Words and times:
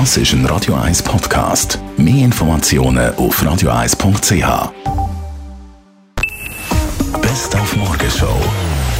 Das 0.00 0.16
ist 0.16 0.32
ein 0.32 0.44
Radio 0.46 0.74
1 0.74 1.04
Podcast. 1.04 1.78
Mehr 1.96 2.24
Informationen 2.24 3.14
auf 3.14 3.40
radio1.ch. 3.40 4.72
Best 7.22 7.54
auf 7.54 7.76
Morgenshow 7.76 8.36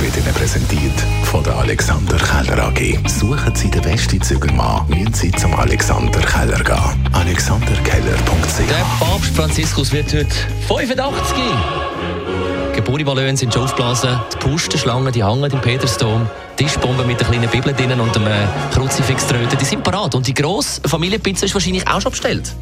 wird 0.00 0.16
Ihnen 0.16 0.32
präsentiert 0.32 0.94
von 1.24 1.42
der 1.42 1.56
Alexander 1.56 2.16
Keller 2.18 2.68
AG. 2.68 3.00
Suchen 3.08 3.52
Sie 3.56 3.68
den 3.68 3.82
besten 3.82 4.22
Zügelmann, 4.22 4.88
müssen 4.88 5.12
Sie 5.12 5.32
zum 5.32 5.56
Alexander 5.56 6.20
Keller 6.20 6.62
gehen. 6.62 7.08
AlexanderKeller.ch 7.14 8.68
Der 8.68 9.04
Papst 9.04 9.34
Franziskus 9.34 9.90
wird 9.90 10.14
heute 10.14 10.28
85. 10.68 11.36
Geburtballons 12.76 13.40
sind 13.40 13.52
schon 13.52 13.64
aufgeblasen, 13.64 14.20
die 14.32 14.36
Pustenschlangen 14.36 15.12
die 15.12 15.24
hängen 15.24 15.50
im 15.50 15.60
Petersdom, 15.60 16.30
Tischbomben 16.56 17.06
mit 17.06 17.20
der 17.20 17.26
kleinen 17.26 17.50
Bibel 17.50 17.72
drinnen 17.72 18.00
und 18.00 18.16
einem 18.16 18.48
Kruzifix 18.72 19.26
tröten, 19.26 19.58
die 19.58 19.64
sind 19.64 19.84
parat. 19.84 20.14
Und 20.14 20.26
die 20.26 20.34
grosse 20.34 20.80
Familienpizza 20.86 21.44
ist 21.44 21.54
wahrscheinlich 21.54 21.86
auch 21.86 22.00
schon 22.00 22.12
bestellt. 22.12 22.54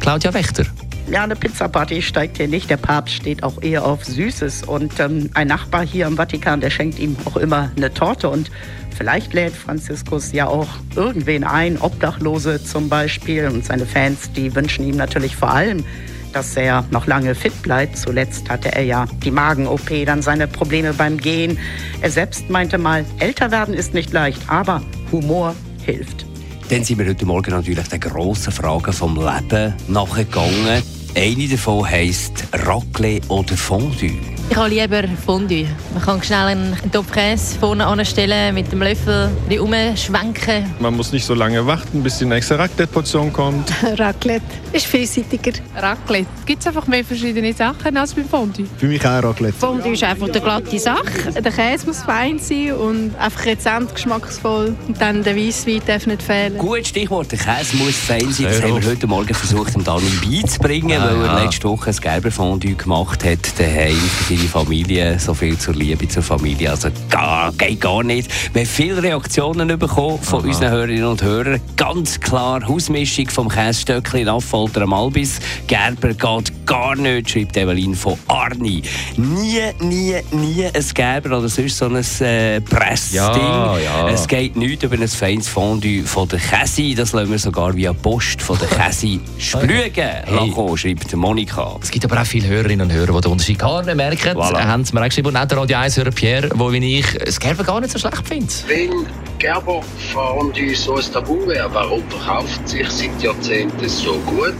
Claudia 0.00 0.34
Wächter. 0.34 0.64
Ja, 1.10 1.24
eine 1.24 1.36
Pizzaparty 1.36 2.02
steigt 2.02 2.38
hier 2.38 2.48
nicht. 2.48 2.70
Der 2.70 2.76
Papst 2.76 3.14
steht 3.14 3.42
auch 3.42 3.62
eher 3.62 3.84
auf 3.84 4.04
Süßes. 4.04 4.64
Und 4.64 4.98
ähm, 4.98 5.30
ein 5.34 5.46
Nachbar 5.46 5.84
hier 5.86 6.06
im 6.06 6.16
Vatikan, 6.16 6.60
der 6.60 6.70
schenkt 6.70 6.98
ihm 6.98 7.16
auch 7.24 7.36
immer 7.36 7.70
eine 7.76 7.92
Torte. 7.92 8.28
Und 8.28 8.50
vielleicht 8.96 9.32
lädt 9.32 9.54
Franziskus 9.54 10.32
ja 10.32 10.46
auch 10.46 10.68
irgendwen 10.96 11.44
ein, 11.44 11.78
Obdachlose 11.78 12.64
zum 12.64 12.88
Beispiel. 12.88 13.46
Und 13.46 13.64
seine 13.64 13.86
Fans, 13.86 14.32
die 14.32 14.54
wünschen 14.54 14.84
ihm 14.84 14.96
natürlich 14.96 15.36
vor 15.36 15.50
allem, 15.50 15.84
dass 16.32 16.56
er 16.56 16.84
noch 16.90 17.06
lange 17.06 17.34
fit 17.34 17.62
bleibt. 17.62 17.96
Zuletzt 17.96 18.48
hatte 18.48 18.74
er 18.74 18.84
ja 18.84 19.06
die 19.24 19.30
Magen-OP, 19.30 20.04
dann 20.06 20.22
seine 20.22 20.48
Probleme 20.48 20.92
beim 20.92 21.18
Gehen. 21.18 21.58
Er 22.00 22.10
selbst 22.10 22.50
meinte 22.50 22.78
mal, 22.78 23.04
älter 23.18 23.50
werden 23.50 23.74
ist 23.74 23.94
nicht 23.94 24.12
leicht, 24.12 24.40
aber 24.48 24.82
Humor 25.10 25.54
hilft. 25.84 26.26
Dann 26.68 26.84
sind 26.84 26.98
wir 26.98 27.06
heute 27.06 27.26
Morgen 27.26 27.50
natürlich 27.50 27.88
den 27.88 28.00
grossen 28.00 28.52
Fragen 28.52 28.92
vom 28.92 29.16
Leben 29.16 29.74
nachgegangen. 29.88 30.82
Eine 31.14 31.48
davon 31.48 31.86
heisst 31.86 32.44
Raclette 32.52 33.28
oder 33.28 33.56
Fondue. 33.56 34.31
Ich 34.52 34.58
habe 34.58 34.68
lieber 34.68 35.04
Fondue. 35.24 35.66
Man 35.94 36.02
kann 36.02 36.22
schnell 36.22 36.48
einen 36.48 36.76
Topf 36.92 37.10
Käse 37.10 37.58
vorne 37.58 37.86
anstellen, 37.86 38.54
mit 38.54 38.70
dem 38.70 38.82
Löffel 38.82 39.30
die 39.50 39.58
umschwenken. 39.58 40.66
Man 40.78 40.94
muss 40.94 41.10
nicht 41.10 41.24
so 41.24 41.32
lange 41.32 41.66
warten, 41.66 42.02
bis 42.02 42.18
die 42.18 42.26
nächste 42.26 42.58
Raclette-Portion 42.58 43.32
kommt. 43.32 43.72
Raclette 43.98 44.44
ist 44.74 44.84
vielseitiger. 44.84 45.52
Raclette. 45.74 46.26
Gibt 46.44 46.60
es 46.60 46.66
einfach 46.66 46.86
mehr 46.86 47.02
verschiedene 47.02 47.54
Sachen 47.54 47.96
als 47.96 48.12
beim 48.12 48.26
Fondue? 48.26 48.66
Für 48.76 48.88
mich 48.88 49.02
auch 49.06 49.22
Raclette. 49.22 49.54
Fondue 49.54 49.94
ist 49.94 50.04
einfach 50.04 50.28
eine 50.28 50.38
glatte 50.38 50.78
Sache. 50.78 51.32
Der 51.34 51.50
Käse 51.50 51.86
muss 51.86 52.02
fein 52.02 52.38
sein 52.38 52.72
und 52.72 53.16
einfach 53.18 53.46
rezent, 53.46 53.94
geschmacksvoll. 53.94 54.76
Und 54.86 55.00
dann 55.00 55.22
der 55.22 55.34
Weisswein 55.34 55.80
darf 55.86 56.06
nicht 56.06 56.22
fehlen. 56.22 56.58
Gut, 56.58 56.86
Stichwort, 56.86 57.32
der 57.32 57.38
Käse 57.38 57.74
muss 57.78 57.96
fein 57.96 58.30
sein. 58.30 58.48
Das 58.48 58.60
haben 58.60 58.82
wir 58.82 58.90
heute 58.90 59.06
Morgen 59.06 59.32
versucht, 59.32 59.74
um 59.76 59.82
Dani 59.82 60.10
beizubringen, 60.22 61.00
weil 61.02 61.24
er 61.24 61.42
letzte 61.42 61.70
Woche 61.70 61.88
ein 61.88 61.96
Gerber-Fondue 61.96 62.74
gemacht 62.74 63.24
hat, 63.24 63.58
daheim 63.58 63.96
für 63.96 64.41
seine 64.42 64.48
Familie. 64.48 65.18
So 65.18 65.34
viel 65.34 65.56
zur 65.58 65.74
Liebe 65.74 66.08
zur 66.08 66.22
Familie. 66.22 66.70
Also 66.70 66.88
gar, 67.08 67.52
geht 67.52 67.80
gar 67.80 68.02
nicht. 68.02 68.30
Wir 68.52 68.62
haben 68.62 68.68
viele 68.68 69.02
Reaktionen 69.02 69.78
bekommen 69.78 70.18
von 70.20 70.40
Aha. 70.40 70.48
unseren 70.48 70.70
Hörerinnen 70.70 71.04
und 71.04 71.22
Hörern. 71.22 71.60
Ganz 71.76 72.18
klar, 72.18 72.66
Hausmischung 72.66 73.28
vom 73.28 73.48
Kässtöckchen 73.48 74.28
Affolter 74.28 74.82
am 74.82 74.92
Albis. 74.92 75.40
Gerber 75.66 76.08
geht 76.08 76.66
gar 76.66 76.96
nicht, 76.96 77.30
schreibt 77.30 77.56
Evelyn 77.56 77.94
von 77.94 78.18
Arni. 78.28 78.82
Nie, 79.16 79.60
nie, 79.80 80.14
nie 80.32 80.64
ein 80.64 80.84
Gerber 80.94 81.38
oder 81.38 81.48
sonst 81.48 81.76
so 81.76 81.86
ein 81.86 81.96
äh, 82.20 82.60
Pressding. 82.60 83.18
Ja, 83.18 83.78
ja. 83.78 84.08
Es 84.08 84.26
geht 84.26 84.56
nicht 84.56 84.82
über 84.82 84.96
ein 84.96 85.08
feines 85.08 85.48
Fondue 85.48 86.02
von 86.04 86.28
der 86.28 86.40
Käse. 86.40 86.94
Das 86.94 87.12
lassen 87.12 87.30
wir 87.30 87.38
sogar 87.38 87.76
via 87.76 87.92
Post 87.92 88.42
von 88.42 88.58
der 88.58 88.68
Käse 88.68 89.20
splügen. 89.38 89.92
Hey. 90.32 90.52
schreibt 90.76 91.14
Monika. 91.14 91.76
Es 91.82 91.90
gibt 91.90 92.04
aber 92.04 92.20
auch 92.20 92.26
viele 92.26 92.48
Hörerinnen 92.48 92.88
und 92.88 92.92
Hörer, 92.92 93.12
die 93.12 93.20
den 93.20 93.32
Unterschied 93.32 93.58
gar 93.58 93.82
nicht 93.84 93.96
merken. 93.96 94.31
Voilà. 94.36 94.52
Voilà. 94.52 94.66
Haben 94.66 94.84
sie 94.84 94.94
mir 94.94 95.00
auch 95.00 95.06
geschrieben, 95.06 95.28
und 95.28 95.36
auch 95.36 95.46
der 95.46 95.58
Radio 95.58 95.76
1-Hörer 95.78 96.10
Pierre, 96.10 96.48
der 96.48 96.72
wie 96.72 96.98
ich 96.98 97.06
das 97.24 97.38
Gerber 97.38 97.64
gar 97.64 97.80
nicht 97.80 97.92
so 97.92 97.98
schlecht 97.98 98.26
findet. 98.26 98.64
Wenn 98.68 99.06
Gerber 99.38 99.82
Fondue 100.12 100.74
so 100.74 100.96
ein 100.96 101.04
Tabu 101.12 101.46
wäre, 101.46 101.68
warum 101.72 102.02
verkauft 102.08 102.68
sich 102.68 102.88
seit 102.88 103.22
Jahrzehnten 103.22 103.88
so 103.88 104.14
gut? 104.26 104.54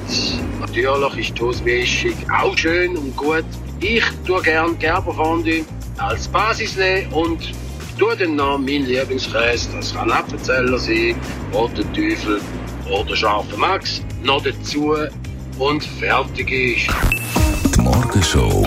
Natürlich 0.60 1.28
ist 1.28 1.38
die 1.38 1.42
Hausmischung 1.42 2.14
auch 2.42 2.56
schön 2.56 2.96
und 2.96 3.16
gut. 3.16 3.44
Ich 3.80 4.04
tue 4.26 4.40
gern 4.42 4.78
Gerber 4.78 5.12
Fondue 5.14 5.64
als 5.98 6.26
Basis 6.28 6.76
nehmen 6.76 7.12
und 7.12 7.52
tue 7.98 8.16
dann 8.16 8.36
noch 8.36 8.58
meinen 8.58 8.86
Lieblingskäse, 8.86 9.68
das 9.74 9.94
kann 9.94 10.10
Appenzeller 10.10 10.78
sein, 10.78 11.14
Roter 11.52 11.82
Teufel 11.92 12.40
oder 12.90 13.14
Scharfer 13.14 13.56
Max, 13.56 14.02
noch 14.22 14.42
dazu 14.42 14.94
und 15.58 15.84
fertig 15.84 16.50
ist. 16.50 16.88
Die 17.76 17.80
Morgenshow 17.80 18.66